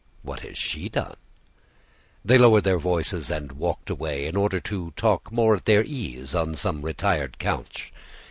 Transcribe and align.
What 0.23 0.39
has 0.39 0.57
she 0.57 0.89
done?_ 0.89 1.13
They 2.25 2.39
lowered 2.39 2.63
their 2.63 2.79
voices 2.79 3.29
and 3.29 3.51
walked 3.51 3.87
away 3.87 4.25
in 4.25 4.35
order 4.35 4.59
to 4.61 4.89
talk 4.95 5.31
more 5.31 5.57
at 5.57 5.65
their 5.65 5.83
ease 5.83 6.33
on 6.33 6.55
some 6.55 6.81
retired 6.81 7.37
couch. 7.37 7.93